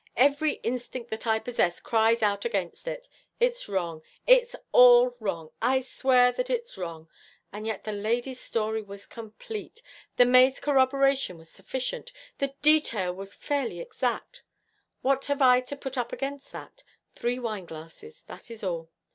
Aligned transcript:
Every 0.17 0.53
instinct 0.63 1.11
that 1.11 1.27
I 1.27 1.37
possess 1.37 1.79
cries 1.79 2.23
out 2.23 2.43
against 2.43 2.87
it. 2.87 3.07
It's 3.39 3.69
wrong 3.69 4.01
it's 4.25 4.55
all 4.71 5.15
wrong 5.19 5.51
I'll 5.61 5.83
swear 5.83 6.31
that 6.31 6.49
it's 6.49 6.75
wrong. 6.75 7.07
And 7.53 7.67
yet 7.67 7.83
the 7.83 7.91
lady's 7.91 8.39
story 8.39 8.81
was 8.81 9.05
complete, 9.05 9.83
the 10.17 10.25
maid's 10.25 10.59
corroboration 10.59 11.37
was 11.37 11.51
sufficient, 11.51 12.11
the 12.39 12.55
detail 12.63 13.13
was 13.13 13.35
fairly 13.35 13.79
exact. 13.79 14.41
What 15.03 15.25
have 15.25 15.39
I 15.39 15.61
to 15.61 15.75
put 15.77 15.99
up 15.99 16.11
against 16.11 16.51
that? 16.51 16.81
Three 17.13 17.37
wineglasses, 17.37 18.23
that 18.23 18.49
is 18.49 18.63
all. 18.63 18.89